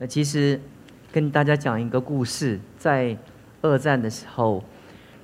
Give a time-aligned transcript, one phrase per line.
[0.00, 0.60] 呃，其实
[1.10, 3.16] 跟大家讲一个故事，在
[3.62, 4.62] 二战的时候，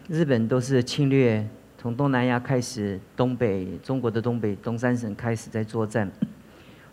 [0.08, 6.10] 日本都是侵略，从东南亚开始，东北中国的东北东三省开始在作战。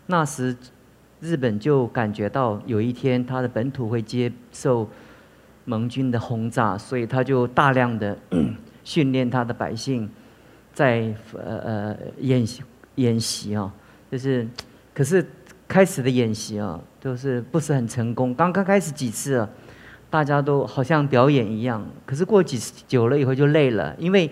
[0.06, 0.56] 那时
[1.20, 4.88] 日本就感觉到有一天他的本土会接受
[5.64, 8.16] 盟军的轰炸，所以他就大量的
[8.84, 10.08] 训练他的百姓，
[10.72, 12.62] 在呃呃演习
[12.94, 13.74] 演习啊，
[14.08, 14.46] 就是
[14.94, 15.26] 可是
[15.66, 18.32] 开始的演习啊，都是不是很成功。
[18.34, 19.48] 刚刚开始几次啊，
[20.08, 24.24] 大家都好像表演一样，可是过几次久了以后就累了，因为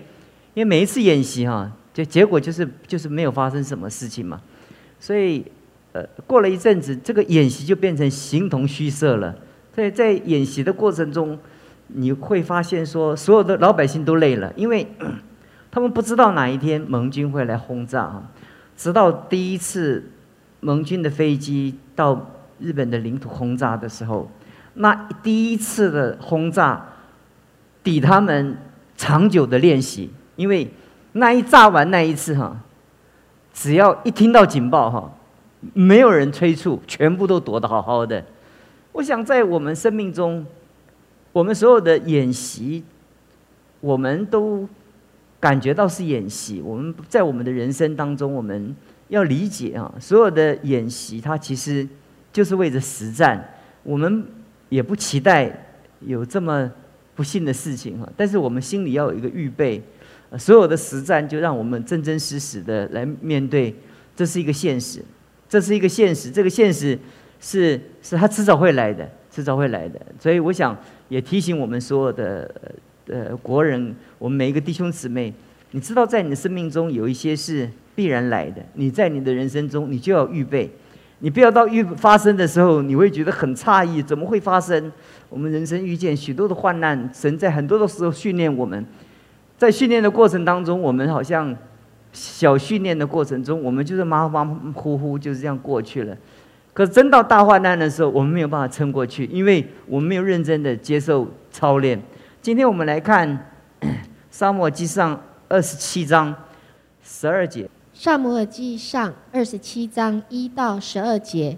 [0.53, 4.41] 因为每一次演习哈，就结果就是就是没有发生什么事情嘛，
[4.99, 5.45] 所以。
[5.93, 9.35] 呃，过了一阵子，这个演习就变成形同虚设了。
[9.73, 11.37] 在在演习的过程中，
[11.87, 14.87] 你会发现说，所有的老百姓都累了，因为
[15.69, 18.31] 他们不知道哪一天盟军会来轰炸啊。
[18.77, 20.09] 直到第一次
[20.61, 24.29] 盟军的飞机到日本的领土轰炸的时候，
[24.75, 24.93] 那
[25.23, 26.85] 第一次的轰炸
[27.83, 28.57] 抵他们
[28.95, 30.71] 长久的练习，因为
[31.13, 32.55] 那一炸完那一次哈，
[33.53, 35.11] 只要一听到警报哈。
[35.73, 38.25] 没有人催促，全部都躲得好好的。
[38.93, 40.43] 我想在我们生命中，
[41.31, 42.83] 我们所有的演习，
[43.79, 44.67] 我们都
[45.39, 46.63] 感觉到是演习。
[46.65, 48.75] 我们在我们的人生当中，我们
[49.09, 51.87] 要理解啊，所有的演习它其实
[52.31, 53.43] 就是为着实战。
[53.83, 54.25] 我们
[54.69, 55.51] 也不期待
[56.01, 56.71] 有这么
[57.15, 59.81] 不幸的事情哈，但是我们心里要有一个预备。
[60.39, 63.75] 所有的实战就让我们真真实实的来面对，
[64.15, 65.03] 这是一个现实。
[65.49, 66.97] 这是一个现实，这个现实
[67.41, 69.99] 是是他迟早会来的，迟早会来的。
[70.17, 70.77] 所以我想
[71.09, 72.49] 也提醒我们所有的
[73.07, 75.33] 呃国人，我们每一个弟兄姊妹，
[75.71, 80.71] 你知道在你的生命中有一些是必然来的，你在你的人生中你就要预备，
[81.21, 84.91] 你不要到遇发生的时候，你会觉得很诧异，怎么会发生？
[85.29, 88.85] 我们人生遇见许多的患难，神在很多的时候训练我们，
[89.57, 91.55] 在训练的过程当中，我们好像。
[92.13, 94.43] 小训练的过程中，我们就是马马
[94.73, 96.13] 虎虎就是这样过去了。
[96.73, 101.97] 可是真到大患难的时候，我们没有办法撑过去，因为我们没有认真的接受操练。
[102.41, 103.29] 今天我们来看
[104.29, 105.15] 《沙漠记上》
[105.47, 106.35] 二十七章
[107.01, 107.63] 十二节，
[108.01, 111.55] 《沙漠记上》二十七章一到十二节。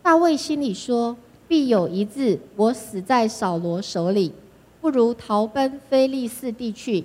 [0.00, 1.14] 大卫心里说
[1.46, 4.32] ：“必有一日，我死在扫罗手里，
[4.80, 7.04] 不如逃奔非利士地去。”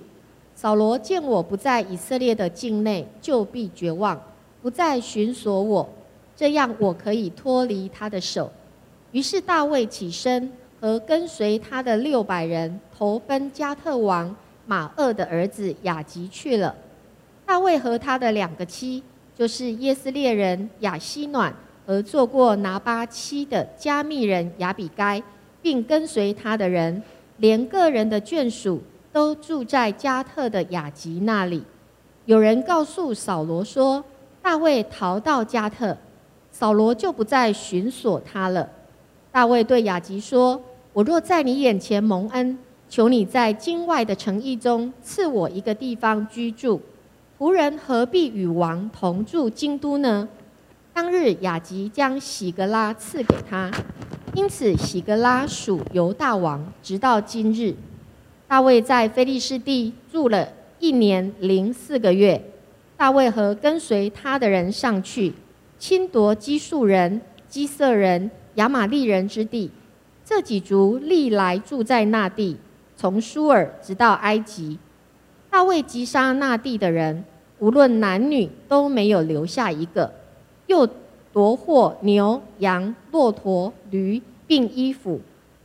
[0.56, 4.18] 扫罗见我不在以色列的境内，就必绝望，
[4.62, 5.86] 不再寻索我，
[6.34, 8.50] 这样我可以脱离他的手。
[9.12, 10.50] 于是大卫起身，
[10.80, 16.74] 和跟随他的六百人投奔加特王马厄的儿子雅吉去了。
[17.46, 19.02] 大卫和他的两个妻，
[19.36, 21.54] 就是耶斯列人雅西暖
[21.86, 25.22] 和做过拿巴妻的加密人雅比该，
[25.62, 27.02] 并跟随他的人，
[27.36, 28.82] 连个人的眷属。
[29.14, 31.62] 都住在加特的雅吉那里。
[32.24, 34.04] 有人告诉扫罗说，
[34.42, 35.96] 大卫逃到加特，
[36.50, 38.68] 扫罗就不再寻索他了。
[39.30, 40.60] 大卫对雅吉说
[40.92, 46.82] ：“我若在你眼前蒙恩，求你在京外的城邑中赐我一个地方居住。
[47.44, 50.26] 仆人何必与王同住京都呢？”
[50.94, 53.70] 当日雅吉将喜格拉赐给他，
[54.32, 57.74] 因此喜格拉属犹大王，直到今日。
[58.48, 62.42] 大卫在菲利士地住了一年零四个月。
[62.96, 65.34] 大卫和跟随他的人上去，
[65.78, 69.70] 侵夺基述人、基色人、亚玛利人之地。
[70.24, 72.56] 这几族历来住在那地，
[72.96, 74.78] 从舒尔直到埃及。
[75.50, 77.22] 大卫击杀那地的人，
[77.64, 80.12] 无论男女，都没有留下一个。
[80.66, 80.86] 又
[81.32, 85.18] 夺获牛、羊、骆驼、驴，并衣服，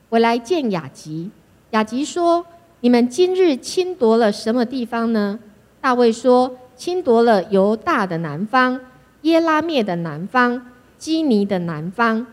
[0.10, 1.30] 回来见雅吉。
[1.72, 2.46] 雅吉说。
[2.82, 5.38] 你们今日侵夺了什么地方呢？
[5.82, 8.80] 大卫说：“侵夺了犹大的南方、
[9.24, 10.66] 耶拉灭的南方、
[10.98, 12.26] 基尼的南方。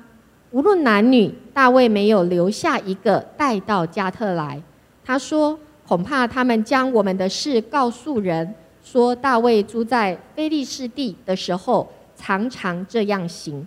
[0.53, 4.63] 无论男女，大卫没有留下一个带到加特来。”
[5.05, 8.55] 他说：“恐怕他们将我们的事告诉人，
[8.87, 13.67] 说大卫住在非利士地的时候，常常这样行。”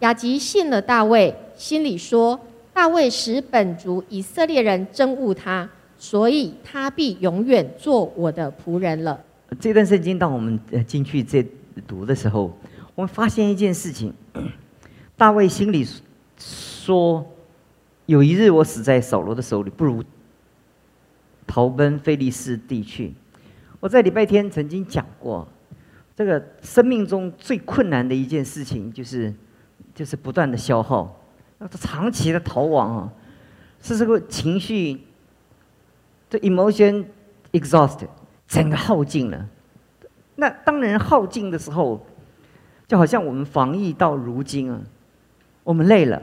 [0.00, 2.38] 雅吉信了大卫，心里说
[2.74, 5.66] ：“大卫使本族以色列人憎恶他。”
[5.96, 9.22] 所以他必永远做我的仆人了。
[9.58, 11.46] 这段圣经，当我们进去这
[11.86, 12.50] 读的时候，
[12.94, 14.12] 我们发现一件事情：
[15.16, 15.86] 大卫心里
[16.38, 17.26] 说，
[18.06, 20.02] 有一日我死在扫罗的手里，不如
[21.46, 23.12] 逃奔非利士地去。
[23.80, 25.48] 我在礼拜天曾经讲过，
[26.14, 29.34] 这个生命中最困难的一件事情，就是
[29.94, 31.18] 就是不断的消耗，
[31.70, 33.12] 长期的逃亡啊，
[33.80, 35.00] 是这个情绪，
[36.28, 37.06] 这 emotion
[37.52, 38.06] exhaust
[38.46, 39.48] 整个耗尽了。
[40.36, 42.06] 那当人耗尽的时候，
[42.86, 44.78] 就好像我们防疫到如今啊，
[45.64, 46.22] 我们累了，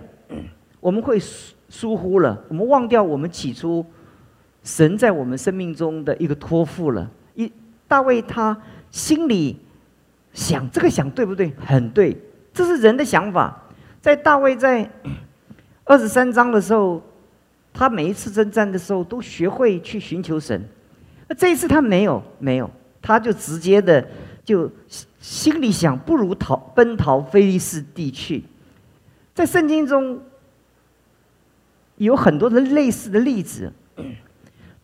[0.80, 3.84] 我们会疏疏忽了，我们忘掉我们起初
[4.64, 7.10] 神在我们生命中的一个托付了。
[7.88, 8.58] 一大卫他
[8.92, 9.58] 心里
[10.34, 11.54] 想这个想对不对？
[11.66, 12.16] 很对，
[12.54, 13.64] 这是人的想法。
[14.02, 14.90] 在大卫在
[15.86, 17.02] 二十三章的时候，
[17.74, 20.62] 他每一次征战的时候都学会去寻求神。
[21.28, 22.70] 那这一次他没有，没有，
[23.02, 24.06] 他就直接的
[24.44, 24.70] 就
[25.20, 28.44] 心里想，不如逃奔逃菲利士地去。
[29.34, 30.22] 在圣经中
[31.96, 33.72] 有很多的类似的例子。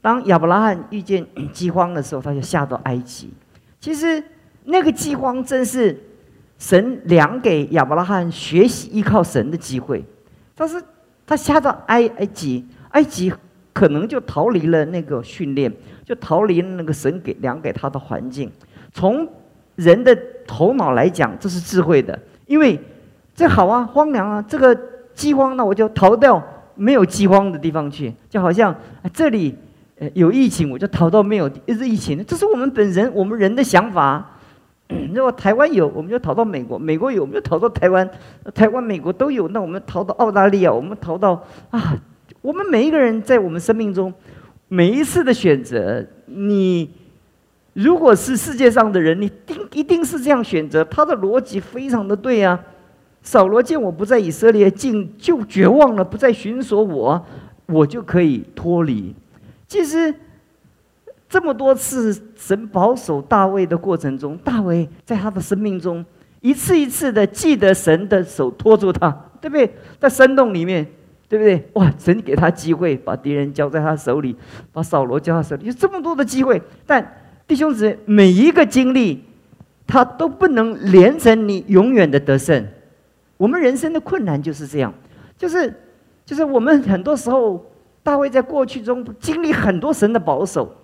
[0.04, 3.34] 当亚伯拉罕遇见饥荒的时候，他就下到埃及。
[3.80, 4.24] 其实
[4.66, 6.00] 那个饥荒正是。
[6.60, 10.02] 神量给亚伯拉罕学习依靠神的机会，
[10.56, 10.82] 但是
[11.28, 13.34] 他下到埃埃及，埃及
[13.74, 15.70] 可能就逃离了那个训练，
[16.06, 18.50] 就逃离那个神给量给他的环境。
[18.94, 19.28] 从
[19.76, 20.18] 人的
[20.48, 22.80] 头脑来讲，这是智慧的，因为
[23.36, 24.74] 这好啊，荒凉啊，这个
[25.14, 26.42] 饥荒，那我就逃到
[26.76, 28.74] 没有饥荒的地方去，就好像
[29.12, 29.54] 这里
[30.14, 34.30] 有疫情，我就逃到没有疫情，这是我们本人我们人的想法。
[35.14, 38.06] 如果台湾有，我们就逃到美国；美国有，我们就逃到台湾；
[38.54, 41.42] 台湾、美国都有，那我们逃到澳大利亚，我们逃到
[41.72, 41.98] 啊！
[42.42, 44.14] 我们每一个人在我们生命中
[44.68, 46.92] 每一次的选择，你
[47.74, 52.60] 如果是世界上的人，你定一定是这样选择，他的逻辑非常的对啊。
[53.22, 57.26] 扫罗见我不在以色列，竟就绝望了，不再寻索我，
[57.68, 59.16] 我就可以脱离。
[59.74, 60.14] 其实。
[61.30, 66.06] 这么多次神保守大卫的过程中，大卫在他的生命中
[66.42, 69.10] 一次一次的记得神的手托住他，
[69.42, 69.68] 对不对？
[70.00, 70.86] 在山洞里面，
[71.28, 71.68] 对不对？
[71.74, 71.92] 哇！
[71.98, 74.36] 神给他机会，把敌人交在他手里，
[74.72, 76.62] 把扫罗交他手里，有这么多的机会。
[76.86, 77.04] 但
[77.48, 79.24] 弟兄姊妹，每一个经历，
[79.88, 82.64] 他都不能连成你永远的得胜。
[83.38, 84.94] 我们人生的困难就是这样，
[85.36, 85.74] 就是
[86.24, 87.66] 就是我们很多时候，
[88.04, 90.76] 大卫在过去中经历很多神的保守。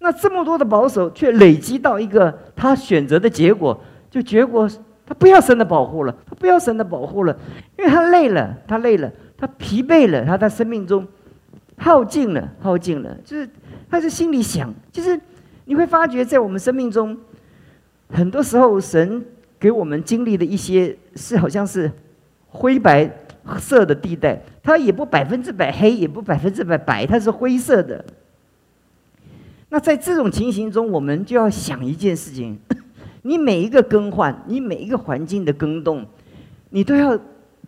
[0.00, 3.76] 那这么多的保守，却累积到一个他选择的结果，
[4.08, 4.70] 就结果
[5.04, 7.36] 他不要神的保护了，他不要神的保护了，
[7.76, 11.04] 因为他累了，他累了，他疲惫了，他在生命中
[11.78, 13.48] 耗尽了，耗尽了，就是
[13.90, 15.20] 他在心里想，就是
[15.64, 17.18] 你会发觉在我们生命中，
[18.10, 19.24] 很多时候神
[19.58, 21.90] 给我们经历的一些是好像是
[22.50, 23.10] 灰白
[23.56, 28.04] 色的地带，它也不百分之百黑，也不百分之百白，它是灰色的。
[29.68, 32.58] 那在这种情形中，我们就要想一件事情：
[33.22, 36.04] 你每一个更换，你每一个环境的更动，
[36.70, 37.16] 你都要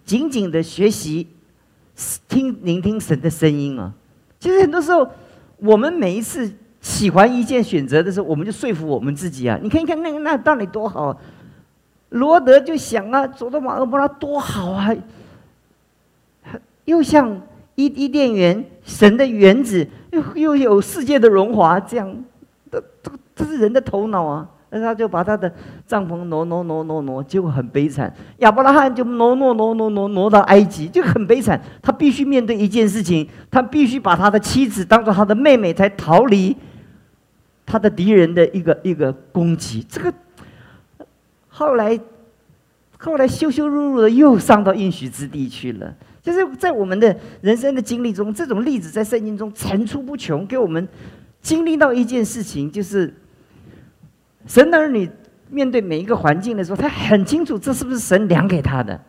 [0.04, 1.28] 紧紧的学习
[2.26, 3.92] 听聆听神的声音啊！
[4.38, 5.06] 其实很多时候，
[5.58, 6.50] 我们每一次
[6.80, 9.58] 喜欢一件选择的时候，我们就说服我们自己啊！
[9.62, 11.14] 你看，你看那个那到底多好？
[12.08, 14.88] 罗德就想啊，走到马尔波拉多好啊！
[16.90, 17.40] 又像
[17.76, 19.88] 伊伊甸园，神的园子。
[20.10, 22.24] 又又有世界的荣华，这样，
[22.68, 24.44] 这这这是人的头脑啊！
[24.70, 25.52] 那他就把他的
[25.86, 28.12] 帐篷挪挪挪挪挪，结果很悲惨。
[28.38, 31.62] 亚伯拉罕就挪挪挪挪挪挪到埃及，就很悲惨。
[31.80, 36.56] 他必须面对一件事情，他必须把他的妻子当做他的妹妹，才逃离
[37.64, 39.86] 他的敌人的一个一个攻击。
[39.88, 40.12] 这个
[41.48, 41.96] 后来
[42.98, 45.94] 后来羞羞辱辱的又上到应许之地去了。
[46.22, 50.86] 就是在我们的人生的经历中，这种例子在圣经中层出不穷，给我们
[51.40, 53.14] 经历到一件事情，就是
[54.46, 55.08] 神的儿女
[55.48, 59.00] 面对每一个环境的时候，他很清楚这是不是神量给他的，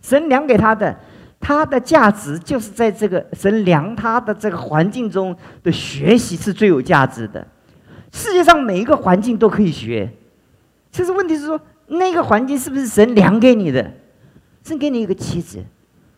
[0.00, 0.96] 神量给他的，
[1.38, 7.46] 他的价值就是在这个神量他的这个环境中的学习是最有价值的。
[8.10, 10.10] 世界上每一个环境都可以学，
[10.90, 13.92] 其实问题是说那个环境是不是神量给你的？
[14.64, 15.62] 神给你一个妻子。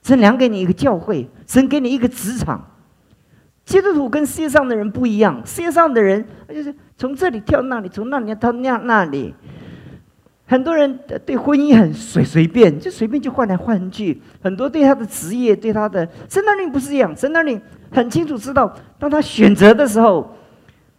[0.06, 2.64] 神量给你一个教会，神给你一个职场。
[3.64, 9.34] 基督徒跟世界上的人不一样，世界上的人就是从这里跳那里，从那里跳那那里。
[10.46, 14.22] 很多人对婚姻很随随便，就随便就换来换去。
[14.40, 17.60] 很多对他的职业，对他的神那里不是这样，神那里
[17.90, 20.36] 很清楚知道，当他选择的时候，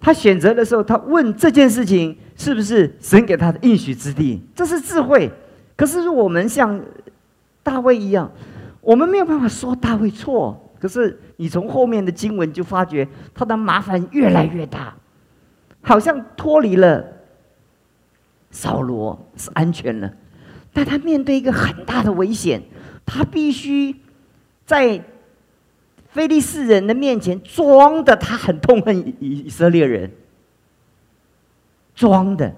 [0.01, 5.31] 他选择的时候，他问这件事情是不是神给他的应许之地，这是智慧。
[5.77, 6.77] 可是我们像
[7.63, 8.29] 大卫一样。
[8.87, 14.95] 我们没有办法说大卫错，可是你从后面的经文就发觉他的麻烦越来越大，
[15.81, 17.03] 好像脱离了
[18.49, 20.09] 扫罗是安全了，
[20.71, 22.63] 但他面对一个很大的危险，
[23.05, 23.93] 他必须
[24.65, 25.03] 在
[26.07, 30.09] 非利士人的面前装的他很痛恨以以色列人，
[31.93, 32.55] 装的。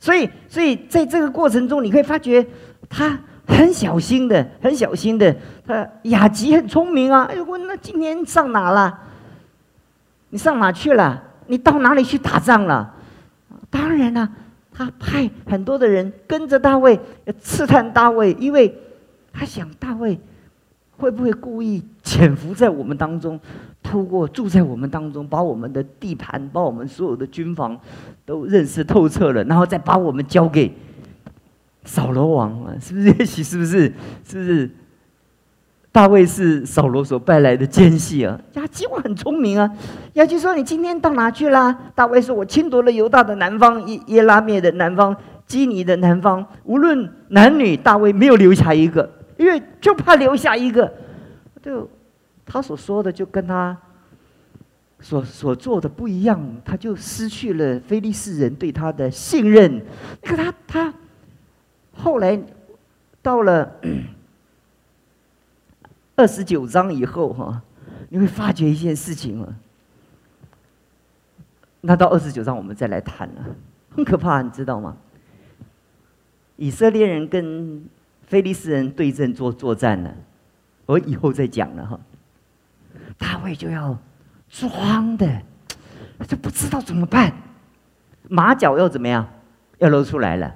[0.00, 2.44] 所以，所以在这个过程中，你可以发觉
[2.88, 5.34] 他很小心的，很小心的。
[5.66, 7.24] 他雅吉很聪明啊！
[7.30, 8.98] 哎，问那今天上哪了？
[10.30, 11.22] 你上哪去了？
[11.46, 12.92] 你到哪里去打仗了？
[13.70, 14.28] 当然了，
[14.72, 16.98] 他派很多的人跟着大卫，
[17.40, 18.76] 刺探大卫，因为
[19.32, 20.18] 他想大卫
[20.96, 23.38] 会不会故意潜伏在我们当中，
[23.82, 27.78] 透过住在我们当中，把我们的地盘，把我们所有的军防
[28.24, 30.74] 都认识透彻了，然后再把我们交给
[31.86, 32.74] 扫罗王啊？
[32.78, 33.06] 是不是？
[33.06, 33.90] 也 许是不是？
[34.24, 34.70] 是不是？
[35.92, 38.38] 大卫是扫罗所派来的奸细啊！
[38.52, 39.70] 亚基王很聪明啊。
[40.12, 45.16] 亚基说：“你今天到哪去啦？”大卫说：“我侵夺了犹大的南方，耶耶拉灭的南方，
[45.46, 46.46] 基尼的南方。
[46.64, 50.92] 无论男女，大卫没有留下一个，因为就怕留下一个，
[51.62, 51.88] 就
[52.44, 53.74] 他所说的就跟他
[55.00, 59.80] 所所做的不一样，他就失去了非利士人对他的信任。
[60.22, 60.94] 那个他他
[61.96, 62.40] 后来
[63.22, 63.72] 到了。
[66.18, 67.60] ”二十九章以后，哈，
[68.08, 69.54] 你会发觉一件事情啊。
[71.82, 73.44] 那到二十九章我们再来谈了，
[73.90, 74.96] 很可怕，你知道吗？
[76.56, 77.86] 以色列人跟
[78.22, 80.10] 菲利斯人对阵作作战呢，
[80.86, 82.00] 我以后再讲了哈。
[83.18, 83.98] 大卫就要
[84.48, 85.42] 装的，
[86.26, 87.30] 就不知道怎么办，
[88.30, 89.28] 马脚要怎么样，
[89.76, 90.54] 要露出来了。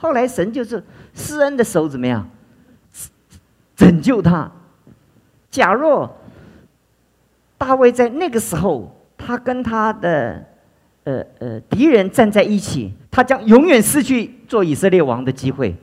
[0.00, 2.26] 后来神就是施恩的手怎么样，
[3.76, 4.50] 拯救他。
[5.50, 6.16] 假若
[7.58, 10.42] 大卫在那个时候，他跟他的
[11.04, 15.76] 呃呃敌人站在一起，他将永远失去做以色列王的机会。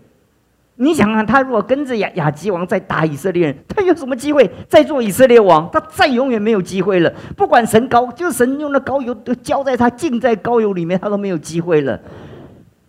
[0.78, 5.70] 你想想，他如果跟着亚亚基王在打以色列人，他有什么机会再做以色列王？
[5.72, 7.14] 他再永远没有机会了。
[7.36, 12.00] 不管神高，就是神用的膏油都浇在他，浸在膏油里面，他都没有机会了。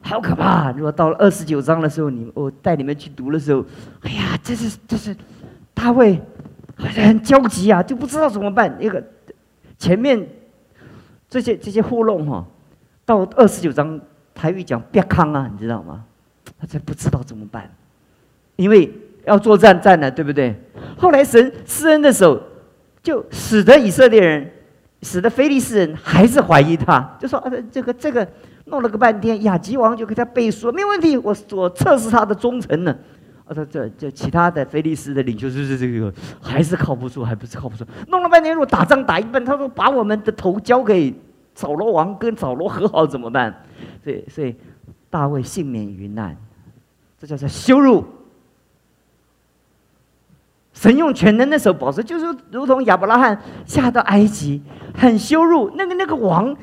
[0.08, 0.72] 好可怕！
[0.72, 3.62] 如果到了二十九章的时候，你我带你们去读的时候，
[4.00, 5.14] 哎呀，这是这是
[5.74, 6.18] 大卫。
[6.76, 8.74] 很焦急啊，就不知道怎么办。
[8.80, 9.02] 一个
[9.76, 10.26] 前面
[11.28, 12.46] 这些这些糊弄哈，
[13.04, 14.00] 到二十九章
[14.32, 16.04] 台语讲别康啊，你知道吗？
[16.58, 17.68] 他才不知道怎么办，
[18.56, 18.90] 因为
[19.24, 20.54] 要作战战了，对不对？
[20.96, 22.40] 后来神施恩的时候，
[23.02, 24.48] 就使得以色列人，
[25.02, 28.26] 使得非利士人还是怀疑他，就说：“啊这个这个
[28.68, 32.96] 弄了个半天，亚吉王就给他背书，没问题，我我测试他的忠诚呢。”
[33.48, 37.84] 啊，这这这其他的菲利斯的领袖就是这个，还是靠不住，还不是靠不住。
[38.08, 41.14] 弄了半天，如果打仗打一半，他说把我们的头交给
[41.54, 43.64] 扫罗王，跟扫罗和好怎么办？
[44.04, 44.54] 所以，所以
[45.08, 46.36] 大卫幸免于难，
[47.18, 48.04] 这叫做羞辱。
[50.74, 54.62] 神用全能的手保持，就是如同亚伯拉罕下到埃及，
[54.94, 55.72] 很羞辱。
[55.74, 56.54] 那个那个王，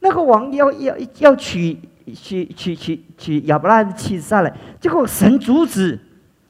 [0.00, 1.78] 那个王要要要娶
[2.14, 5.98] 娶娶娶娶亚伯拉罕的妻子上来，结果神阻止。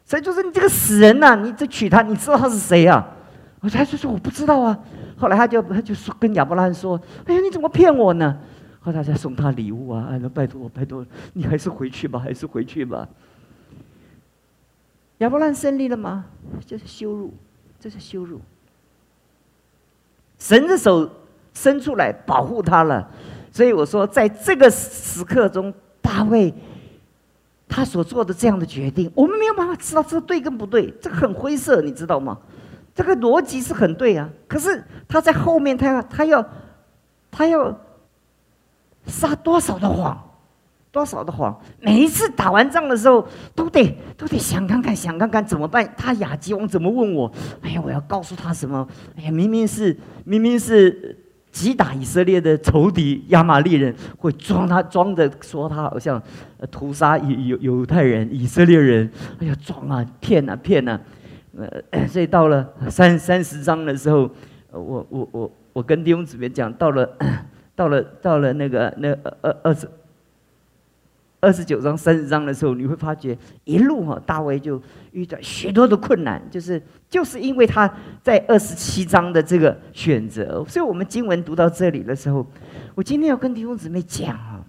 [0.07, 1.37] 神就是你这个死人呐！
[1.37, 3.07] 你这娶她，你知道她是谁啊？
[3.61, 4.77] 我他就说我不知道啊。
[5.19, 8.39] 后来他就他就说跟亚伯拉罕说：“哎呀，你怎么骗我呢？”
[8.81, 10.09] 后来他送他礼物啊！
[10.11, 11.05] 哎，那拜托拜托，
[11.35, 13.07] 你还是回去吧，还是回去吧。
[15.19, 16.25] 亚伯拉罕胜利了吗？
[16.67, 17.35] 这是羞辱，
[17.79, 18.41] 这是羞辱。
[20.39, 21.09] 神的手
[21.53, 23.11] 伸出来保护他了，
[23.51, 26.53] 所以我说，在这个时刻中，大卫。
[27.73, 32.37] 他所做的这样的决定，我们没有办法知道这对跟不对，这个很灰色，你知道吗？
[32.97, 36.45] 这个逻辑是很对啊，可是他在后面，他要他要
[37.31, 37.81] 他要
[39.07, 40.21] 撒多少的谎，
[40.91, 41.57] 多少的谎？
[41.79, 45.95] 每一次打完仗的时候，都得都得想看看，想看看怎么办？
[45.97, 47.31] 他亚基王怎么问我？
[47.63, 48.85] 哎呀，我要告诉他什么？
[49.17, 51.17] 哎呀，明明是明明是。
[51.51, 56.23] 击打以色列的仇敌亚玛力人，会装他装着说他好像
[56.71, 61.01] 屠杀犹犹犹太人以色列人，哎呀装啊骗啊骗啊，
[61.91, 64.31] 呃，所以到了三三十章的时候，
[64.71, 67.09] 我我我我跟弟兄姊妹讲，到了
[67.75, 69.09] 到了到了那个那
[69.43, 69.89] 二二十。
[71.41, 74.81] 二十九章、三十章的时候，你会发觉一路哈，大卫就
[75.13, 77.91] 遇到许多的困难，就是就是因为他
[78.23, 80.63] 在二十七章的这个选择。
[80.69, 82.47] 所以我们经文读到这里的时候，
[82.95, 84.61] 我今天要跟弟兄姊妹讲啊，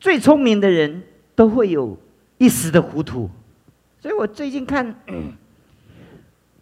[0.00, 1.02] 最聪明的人
[1.34, 1.94] 都会有
[2.38, 3.28] 一时的糊涂。
[4.00, 4.94] 所以我最近看，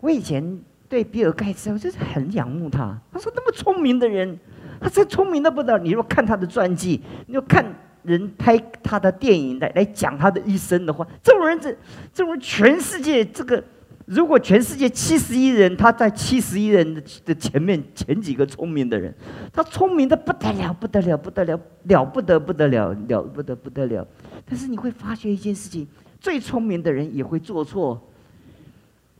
[0.01, 2.99] 我以前对比尔盖茨，我就是很仰慕他。
[3.13, 4.37] 他说那么聪明的人，
[4.81, 5.83] 他真聪明的不得了。
[5.85, 7.65] 你若看他的传记，你就看。
[8.03, 11.77] 人拍他的电影来来讲他的一生的话，这种人这
[12.13, 13.63] 这种全世界这个
[14.07, 19.15] 如果全世界七十亿人，他在七十亿人的前面前几个聪明的人，
[19.53, 24.07] 他聪明的不得了，不得了，不得了，了不得不得了，了不得不得了。
[24.45, 25.87] 但是你会发觉一件事情：
[26.21, 28.01] 最聪明的人也会做错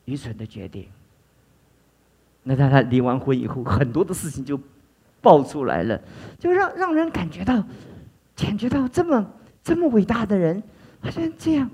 [0.07, 0.87] 愚蠢的决定。
[2.43, 4.59] 那在他离完婚以后，很多的事情就
[5.21, 5.99] 爆出来了，
[6.41, 7.63] 就让让人感觉到，
[8.43, 9.33] 感觉到这么
[9.63, 10.61] 这么伟大的人，
[11.01, 11.71] 好像这样。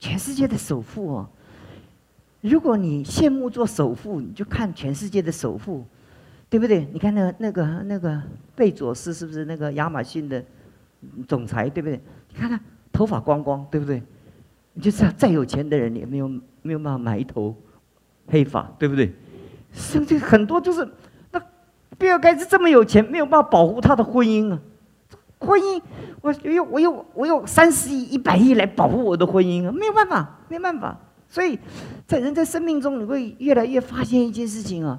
[0.00, 1.28] 全世界的首富哦，
[2.40, 5.86] 如果你羡慕做首富，你就看全世界的首富，
[6.50, 6.84] 对不对？
[6.92, 8.20] 你看那个那个那个
[8.56, 10.44] 贝佐斯是不是那个亚马逊的
[11.28, 12.00] 总裁，对不对？
[12.30, 12.60] 你看他
[12.92, 14.02] 头发光光，对不对？
[14.72, 16.28] 你就知道再有钱的人也没有
[16.62, 17.56] 没有办法买一头
[18.26, 19.12] 黑发，对不对？
[19.72, 20.86] 甚至很多就是
[22.02, 24.58] 比尔盖茨这么有钱，没有办法保护他的婚姻啊。
[25.38, 25.80] 婚姻，
[26.20, 30.98] 我有我有我有三十亿、一百亿来保护我的婚姻啊，没有办法，没办法。
[31.28, 31.56] 所以，
[32.04, 34.98] 在人在生命中，你会越来越发现一件事情啊，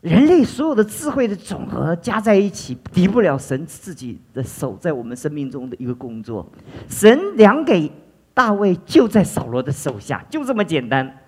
[0.00, 6.48] 人类所有的智慧的总和加在一起，敌不了神自己的手在我们生命中的一个工作。
[6.88, 7.90] 神量给
[8.32, 11.18] 大卫就在扫罗的手下，就这么简单。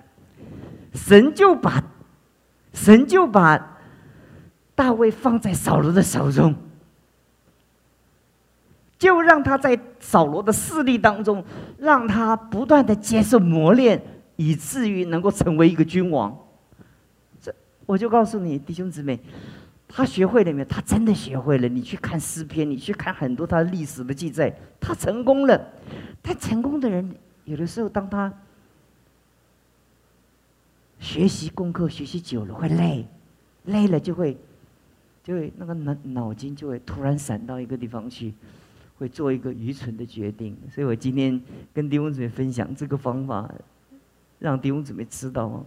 [0.94, 1.82] 神就把，
[2.72, 3.77] 神就把
[4.78, 6.54] 大卫放在扫罗的手中。
[8.96, 11.44] 就让他在扫罗的势力当中，
[11.78, 14.00] 让他不断的接受磨练，
[14.36, 16.36] 以至于能够成为一个君王。
[17.40, 17.52] 这
[17.86, 19.18] 我就告诉你，弟兄姊妹，
[19.88, 20.64] 他学会了没有？
[20.64, 21.68] 他真的学会了。
[21.68, 25.60] 你去看诗篇，你去看很多他历史的记载，他成功了。
[26.22, 28.32] 但成功的人，有的时候当他
[31.00, 33.06] 学习功课学习久了，会累，
[33.66, 34.36] 累了就会，
[35.28, 38.32] 就会那个脑脑筋就会突然闪到一个地方去。
[38.98, 41.40] 会做一个愚蠢的决定，所以我今天
[41.72, 43.48] 跟弟兄姊妹分享这个方法，
[44.40, 45.64] 让弟兄姊妹知道，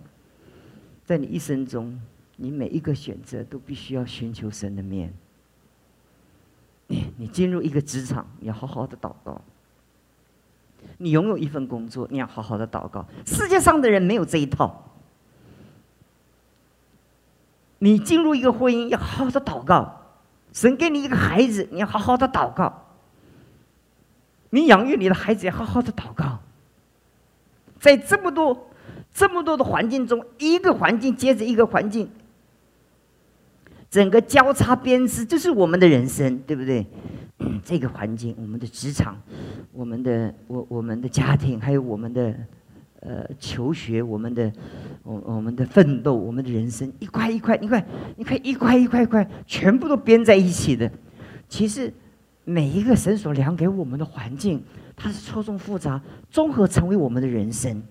[1.06, 1.98] 在你一生中，
[2.36, 5.13] 你每一个选择都必须要寻求神的面。
[6.88, 9.39] 你你进入一个职场，你要好好的祷告；
[10.97, 13.08] 你拥有一份工作，你要好好的祷告。
[13.26, 14.90] 世界上的人没有这一套。
[17.84, 19.84] 你进入一个婚姻，要好好的祷告；
[20.54, 22.86] 神给你一个孩子，你要好好的祷告。
[24.52, 26.38] 你养育你的孩子，要好好的祷告。
[27.80, 28.70] 在这么多、
[29.12, 32.08] 这么多的环境中，一个环境接着一个环境，
[33.89, 36.86] 整个交叉编织，这是我们的人生，对不对？
[37.65, 39.20] 这个环境，我们的职场，
[39.72, 42.36] 我们的我我们的家庭，还有我们的
[43.02, 44.52] 呃求学，我们的
[45.04, 47.86] 我我们的奋斗，我们的人生，一块一块，一块，
[48.16, 50.90] 你看一块一块一块，全部都编在一起的。
[51.48, 51.94] 其实。
[52.44, 54.62] 每一个神所量给我们的环境，
[54.96, 57.82] 它是错综复杂，综合成为我们的人生。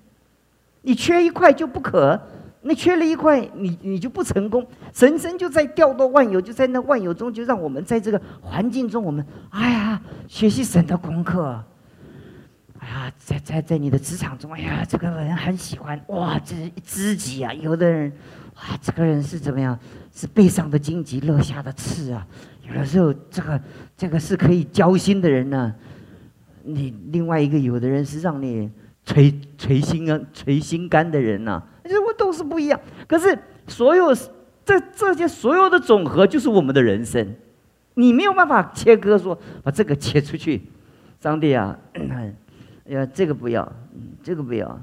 [0.83, 2.21] 你缺一块就不可，
[2.61, 4.67] 你缺了一块，你你就不成功。
[4.93, 11.65] 神生就在调动万有，就在那万有中，就让我们在这个环境中，我们哎呀，学习神的功课。
[12.81, 17.53] 哎呀，在在在你的职场中，哎呀，这个人很喜欢哇，这知己啊。
[17.53, 18.11] 有的人，
[18.57, 19.79] 哇，这个人是怎么样？
[20.15, 22.27] 是背上的荆棘，落下的刺啊。
[22.67, 23.61] 有的时候，这个
[23.97, 25.75] 这个是可以交心的人呢。
[26.63, 28.71] 你另外一个，有的人是让你
[29.05, 31.63] 捶捶心啊、捶心肝的人呐。
[31.85, 32.81] 这我都是不一样。
[33.07, 34.15] 可是所有
[34.65, 37.35] 这这些所有的总和，就是我们的人生。
[37.95, 40.63] 你没有办法切割，说把这个切出去。
[41.21, 41.79] 上帝啊，
[42.95, 43.71] 呀，这个不要，
[44.23, 44.81] 这个不要。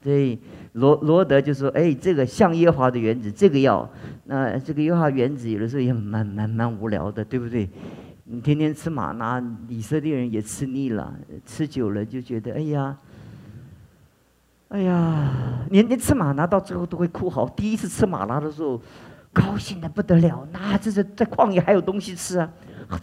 [0.00, 0.38] 所以
[0.74, 3.88] 罗罗德就说：“哎，这个像耶和华的原子，这个要。
[4.24, 7.68] 那这个耶和华原子有的时候也蛮蛮蛮无聊的，对不对？
[8.24, 11.12] 你天天吃玛拿，以色列人也吃腻了，
[11.44, 12.96] 吃久了就觉得哎呀，
[14.68, 17.48] 哎呀，你你吃玛拿到最后都会哭嚎。
[17.48, 18.80] 第一次吃玛拿的时候，
[19.32, 22.48] 高兴的不得了，那这是在旷野还有东西吃啊。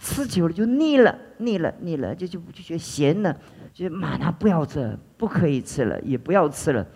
[0.00, 3.36] 吃久了就腻了，腻了，腻了，就就就觉得咸了。”
[3.76, 6.86] 就马上不要吃，不可以吃了，也不要吃了，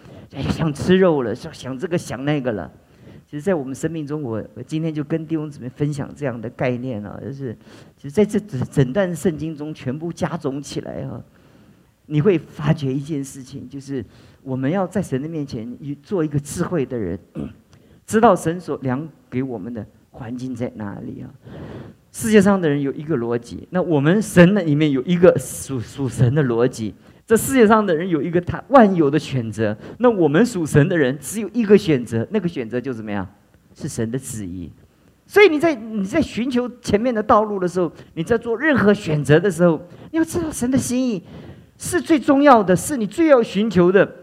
[0.49, 2.73] 想吃肉了，想想这个想那个了。
[3.27, 7.55] 其实，在我们生命中，我我今天就跟弟兄姊妹分享这样的概念啊，就是，
[7.99, 11.23] 其实在这整整段圣经中全部加总起来啊，
[12.07, 14.03] 你会发觉一件事情，就是
[14.43, 17.19] 我们要在神的面前做一个智慧的人，
[18.07, 21.29] 知道神所量给我们的环境在哪里啊。
[22.13, 26.95] 世界上的人有一个逻辑，那我们神的里面有一个属属神的逻辑。
[27.27, 33.25] 这世界上的人有一个他万有的选择，那我们属神的人只有一个选择，那个选择就怎么样？
[33.73, 34.69] 是神的旨意。
[35.29, 41.23] 所以你在你在寻求前面的道路的时候，你在做任何选择的时候，你要知道神的心意
[41.79, 44.17] 是最重要的，是你最要寻求的。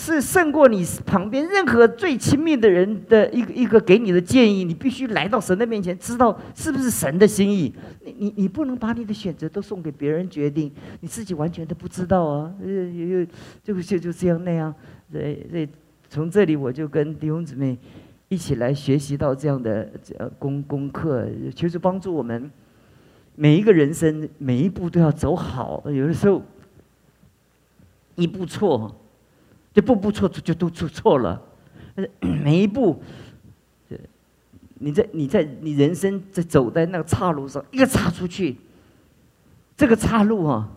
[0.00, 4.62] 是胜过你旁边任何最亲密的人的一个一个给你的建议。
[4.62, 7.74] 你必须来到神的面前，知道是不是神的心意。
[8.04, 12.54] 你你你不能把你的选择都送给别人决定，你自己完全都不知道啊！
[12.64, 13.24] 呃，又
[13.64, 14.72] 就就就这样那样。
[15.12, 15.68] 这这
[16.08, 17.76] 从这里我就跟弟兄姊妹
[18.28, 22.48] 一起来学习到这样的呃功功课，其实帮助我们
[23.34, 25.82] 每一个人生每一步都要走好。
[25.86, 26.40] 有的时候
[28.14, 28.94] 一步错。
[29.72, 31.40] 就步步错，就都出错了。
[32.20, 33.02] 每一步，
[34.74, 38.56] 你在你在你人生在走在那个岔路上，一个岔出去，
[39.76, 40.68] 这个岔路啊，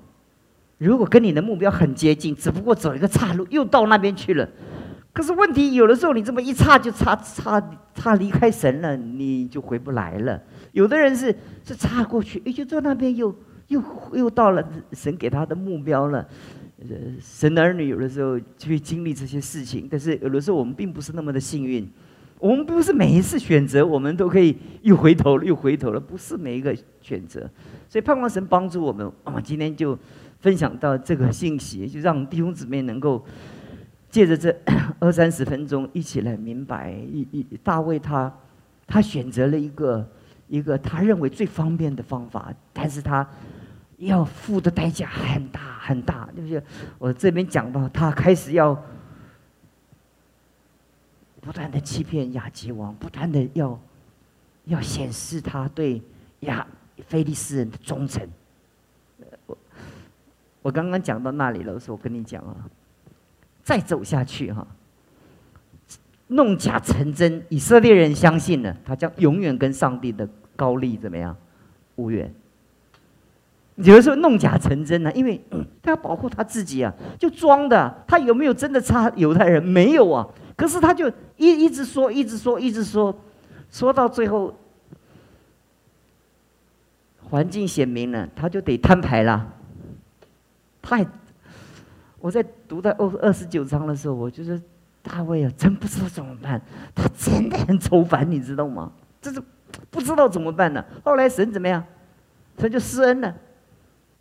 [0.79, 4.49] 如果跟你的目标很接近，只不过走一个岔路，又到那边去了。
[5.13, 7.61] 可是问题有的时候，你这么一岔就岔岔
[7.93, 10.41] 岔离开神了，你就回不来了。
[10.71, 13.35] 有的人是是岔过去，哎，就到那边又
[13.67, 16.27] 又又到了神给他的目标了。
[17.19, 21.87] 神的儿女有的时候就会经历这些事情，但是有的时候我们并不是那么的幸运。
[22.39, 27.47] 我们不是每一次选择，我们都可以又回头了又回头了，不是每一个选择。
[27.87, 29.11] 所以盼望神帮助我们。
[29.23, 29.95] 我们今天就
[30.39, 33.23] 分享到这个信息，就让弟兄姊妹能够
[34.09, 34.51] 借着这
[34.97, 38.33] 二三十分钟一起来明白，一一大卫他
[38.87, 40.09] 他选择了一个
[40.47, 43.27] 一个他认为最方便的方法，但是他。
[44.01, 46.61] 要付的代价很大很大，就是？
[46.97, 48.75] 我这边讲到，他开始要
[51.39, 53.79] 不断的欺骗亚吉王，不断的要
[54.65, 56.01] 要显示他对
[56.41, 56.65] 亚
[57.07, 58.27] 菲利斯人的忠诚。
[59.45, 59.57] 我
[60.63, 62.55] 我刚刚讲到那里了，时候，我跟你讲啊，
[63.63, 64.65] 再走下去哈，
[66.27, 71.35] 弄假成真，以色列人相信了，他将永远跟上帝的高丽怎么样
[71.97, 72.33] 无缘。
[73.75, 75.43] 有的时候弄假成真呢，因为
[75.81, 78.03] 他要保护他自己啊，就装的。
[78.05, 79.63] 他有没有真的差犹太人？
[79.63, 80.27] 没有啊。
[80.55, 83.17] 可是他就一一直说，一直说，一直说，
[83.71, 84.53] 说到最后，
[87.29, 89.53] 环境显明了，他就得摊牌了。
[90.81, 91.05] 太，
[92.19, 94.61] 我在读到二二十九章的时候，我就说
[95.01, 96.61] 大卫啊，真不知道怎么办。
[96.93, 98.91] 他真的很愁烦，你知道吗？
[99.21, 99.41] 这是
[99.89, 100.83] 不知道怎么办呢。
[101.03, 101.83] 后来神怎么样？
[102.59, 103.33] 神就施恩了。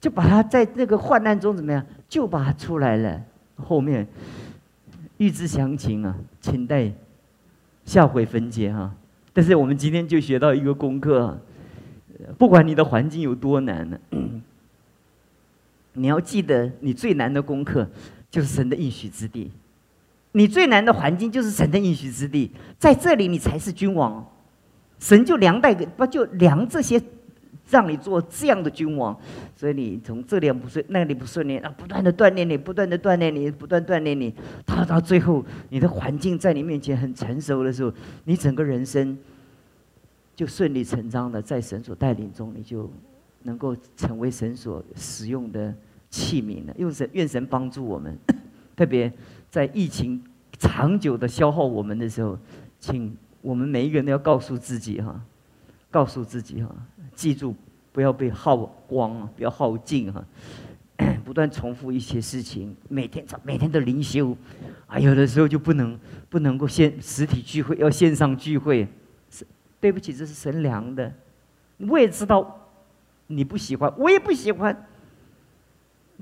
[0.00, 1.84] 就把他在那个患难中怎么样？
[2.08, 3.20] 就把他出来了。
[3.56, 4.06] 后面
[5.18, 6.90] 预知详情啊，请待
[7.84, 8.90] 下回分解哈。
[9.32, 11.38] 但是我们今天就学到一个功课，啊
[12.38, 13.98] 不管你的环境有多难呢，
[15.92, 17.86] 你要记得，你最难的功课
[18.30, 19.50] 就是神的应许之地。
[20.32, 24.26] 你最难的环境就是神的应许之地，在这里你才是君王。
[24.98, 27.02] 神就量带给不就量这些。
[27.70, 29.16] 让你做这样的君王，
[29.54, 34.34] 所以你从这里不顺，那里不顺利啊，不断的锻炼你，不断的锻炼你，不断锻炼你，
[34.66, 37.92] 到到最后，你的环境在你面前很成熟的时候，
[38.24, 39.16] 你整个人生
[40.34, 42.90] 就顺理成章的在神所带领中，你就
[43.44, 45.72] 能够成为神所使用的
[46.10, 46.74] 器皿了。
[46.76, 48.18] 用神愿神帮助我们，
[48.74, 49.12] 特别
[49.48, 50.22] 在疫情
[50.58, 52.36] 长久的消耗我们的时候，
[52.78, 55.20] 请我们每一个人都要告诉自己哈，
[55.90, 56.74] 告诉自己哈。
[57.20, 57.54] 记住，
[57.92, 60.24] 不要被耗光啊，不要耗尽哈。
[61.22, 64.34] 不断重复一些事情，每天每天的灵修，
[64.86, 65.98] 啊，有的时候就不能
[66.30, 68.88] 不能够线实体聚会，要线上聚会。
[69.28, 69.46] 是
[69.78, 71.12] 对不起，这是神良的。
[71.88, 72.58] 我也知道
[73.26, 74.74] 你不喜欢，我也不喜欢。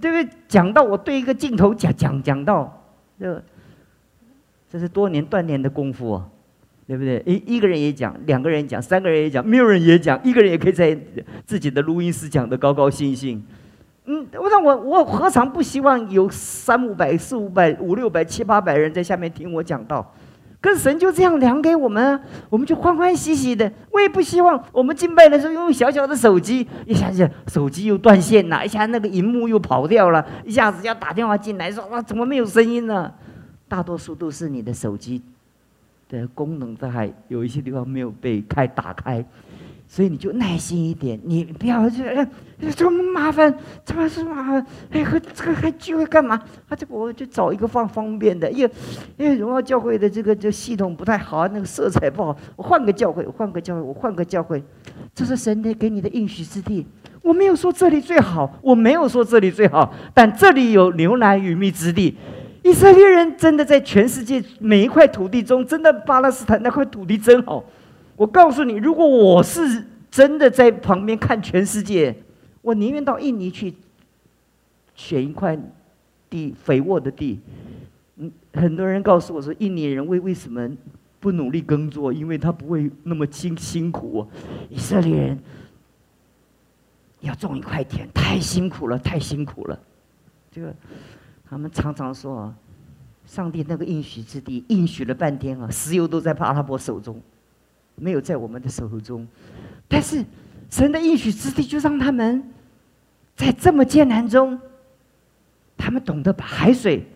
[0.00, 0.38] 对不对？
[0.48, 2.82] 讲到我对一个镜头讲讲讲到，
[3.20, 3.44] 这
[4.68, 6.28] 这是多年锻炼的功夫啊。
[6.88, 7.22] 对不对？
[7.26, 10.98] 一一个人也讲，两个人讲，三个人也讲，没有人也讲，一个人也可以在
[11.44, 13.44] 自己的录音室讲的高高兴兴。
[14.06, 20.14] 嗯，我让我我何尝不希望有三五百、四五百、五六百、七八百人在下面听我讲道？
[20.62, 23.70] 可是神就这样量给我们，我们就欢欢喜喜的。
[23.92, 33.12] 我也不希望我们敬拜的时候用小小的手机，一下子手机又断线了，一下那个荧幕又跑掉了，一下子要打电话进来说哇，怎么没有声音呢？
[33.68, 35.22] 大多数都是你的手机。
[36.08, 39.24] 的功能在还有一些地方没有被开打开，
[39.86, 42.28] 所以你就耐心一点，你不要这哎
[42.74, 46.40] 这么麻烦，这么是麻烦，哎和这个还聚会干嘛？
[46.68, 48.72] 啊这我就找一个方方便的，因为
[49.16, 54.62] 因为荣耀教会的这个这系统不太好，那个色彩不好，我换个教会，我换个教会，我换个教会，
[55.14, 56.86] 这是神的给你的应许之地。
[57.22, 62.16] 我没有说这里最好，我没有说这里最好，但这里有牛奶与蜜之地。
[62.68, 67.64] 以色列人真的在全世界每一块土地中，真的巴勒斯坦那块土地真好。
[68.14, 72.14] 我告诉你，如果我是真的在旁边看全世界，
[72.60, 73.72] 我宁愿到印尼去
[74.94, 75.58] 选一块
[76.28, 77.40] 地肥沃的地，
[78.16, 80.68] 嗯，很多人告诉我说，印尼人为为什么
[81.20, 82.12] 不努力耕作？
[82.12, 84.28] 因为他不会那么辛辛苦。
[84.68, 85.38] 以色列人
[87.20, 89.80] 要种一块田，太辛苦了，太辛苦了。
[90.50, 90.74] 这个
[91.48, 92.54] 他们常常说啊，
[93.26, 97.20] 上帝那个应许之地，应许了半天啊，石油都在阿拉伯手中，
[97.94, 99.26] 没有在我们的手中。
[99.88, 100.24] 但是
[100.70, 102.42] 神的应许之地，就让他们
[103.34, 104.60] 在这么艰难中，
[105.76, 107.06] 他们懂得把海水。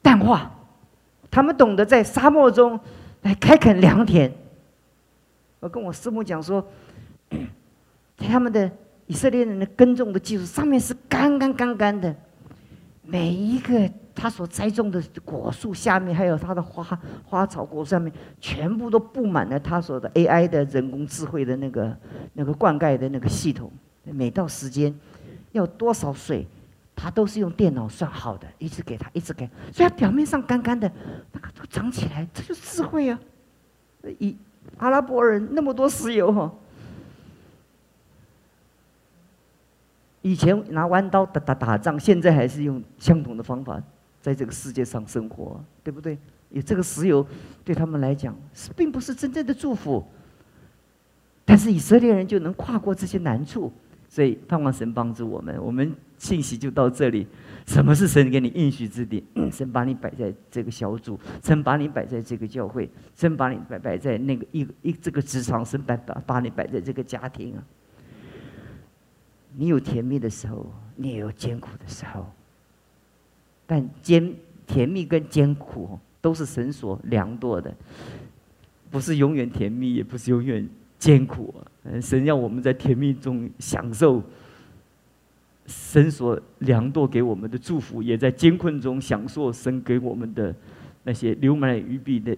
[0.00, 0.50] 淡化，
[1.30, 2.80] 他们懂得在沙漠中
[3.20, 4.32] 来开垦良田。
[5.60, 6.66] 我跟我师母讲说，
[8.18, 8.68] 在他们的
[9.06, 12.16] 以色列人的耕种的技术上面是干干干干的，
[13.02, 21.96] 每一个他所栽种的果树下面，还有他的花花草果上面，全部都布满了他所的 AI 的人工智慧的那个
[22.34, 23.70] 那个灌溉的那个系统。
[24.04, 24.94] 每到时间
[25.52, 26.46] 要多少水。
[26.94, 30.88] 他都是用电脑算好的，一直给他，一直给，所以他表面上干干的，
[31.32, 33.18] 那个都长起来，这就是智慧啊！
[34.18, 34.36] 以
[34.76, 36.52] 阿拉伯人那么多石油哈，
[40.22, 43.82] 以前拿弯刀打打打仗，现在还是用相同的方法
[44.20, 46.16] 在这个世界上生活，对不对？
[46.50, 47.26] 有这个石油
[47.64, 50.04] 对他们来讲是并不是真正的祝福，
[51.44, 53.72] 但是以色列人就能跨过这些难处。
[54.08, 57.26] 所以盼望神帮助我们，我们信息就到这里。
[57.66, 59.24] 什么是神给你应许之地？
[59.50, 67.64] 神把你摆在这个小组，神把你摆在这个教会，神把你摆摆在那个一一这个职场，神摆把把你摆在这个家庭啊。
[69.56, 72.26] 你有甜蜜的时候，你也有艰苦的时候。
[73.66, 74.34] 但艰
[74.66, 77.74] 甜蜜跟艰苦都是神所量度的，
[78.90, 80.68] 不是永远甜蜜，也不是永远。
[80.98, 81.52] 艰苦！
[82.00, 84.22] 神让我们在甜蜜中享受
[85.66, 90.54] 神所量度给我们的祝福，也在艰困中享受神给我们的
[91.02, 92.36] 那些流满了鱼币的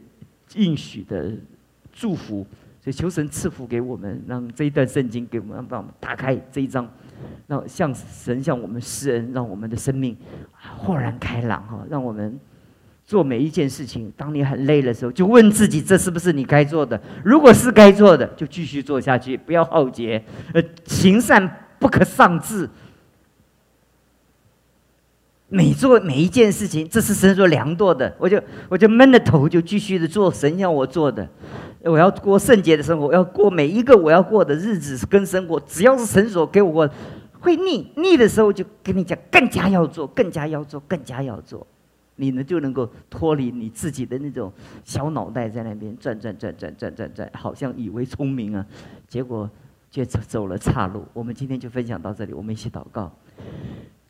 [0.55, 1.31] 应许的
[1.92, 2.46] 祝福。
[2.81, 6.90] 所以求神赐福给我们，让这一段圣经给我们，帮我们打开这一章，
[7.46, 10.16] 让向神向我们施恩，让我们的生命
[10.79, 11.85] 豁然开朗哈！
[11.88, 12.38] 让我们。
[13.07, 16.98] 做每一件事情，当你很累的时候，就问自己：这是不是你该做的？
[17.22, 20.24] 如果是该做的，就继续做下去，不要耗竭。
[20.55, 22.66] 呃，行善不可丧志。
[25.48, 31.29] 每做每一件事情，这是神所量度的，我就我就闷着头就继续的做神要我做的。
[31.85, 36.88] 我要过圣洁的生活，我要过每一个我要过的日子跟生活，只要是神所给我
[37.40, 41.66] 会腻腻的时候，就跟你讲，更加要做，更加要做，更加要做。
[42.16, 44.53] 你呢就能够脱离你自己的那种
[44.85, 48.64] 小脑袋在那边转转转转转转转，好像以为聪明啊，
[49.09, 49.51] 结果
[49.90, 51.05] 却走走了岔路。
[51.12, 53.12] 我们今天就分享到这里，我们一起祷告。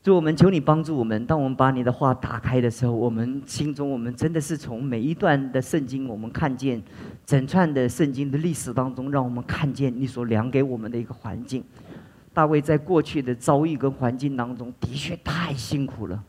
[0.04, 1.24] 主，我们求你帮助我们。
[1.24, 6.82] 当我们把你的话打开的时候，我们心中我们真的是从每一段的圣经，我们看见
[7.24, 11.64] 整串的圣经的历史当中，让我们看见你所量给我们的一个环境。
[12.34, 16.22] 大卫在过去的遭遇跟环境当中，的确太辛苦了。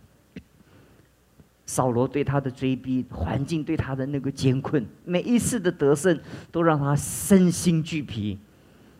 [1.66, 6.18] 扫罗对他的追逼，环境对他的那个艰困，每一次的得胜
[6.50, 8.40] 都让他身心俱疲。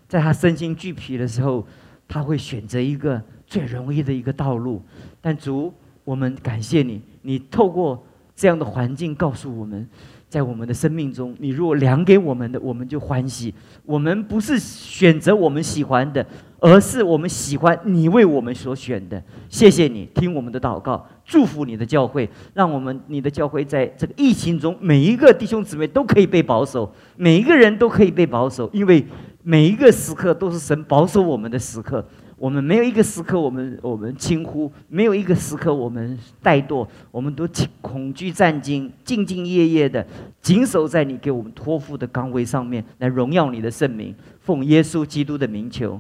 [0.10, 1.66] 在他身心俱疲的时候，
[2.10, 3.24] 他会选择一个
[3.56, 4.82] 最容易的一个道路。
[5.22, 9.88] 但主，我们感谢你，你透过这样的环境告诉我们，
[10.28, 13.54] 在我们的生命中，你如果量给我们的，我们就欢喜。
[13.86, 16.26] 我们不是选择我们喜欢的。
[16.60, 29.06] 而是我们喜欢你为我们所选的，谢谢你听我们的祷告，祝福你的教会，让我们你的教会在这个疫情中，每一个弟兄姊妹都可以被保守，每一个人都可以被保守，因为
[29.44, 32.04] 每一个时刻都是神保守我们的时刻。
[32.38, 36.88] 我们没有一个时刻，我们我们轻忽；没有一个时刻，我们怠惰。
[37.12, 37.48] 我们都
[37.82, 40.06] 恐惧战兢，兢兢业业的
[40.42, 44.14] 谨守在你给我们托付的岗位上面，来荣耀你的圣名。
[44.42, 46.00] 奉耶稣基督的名求。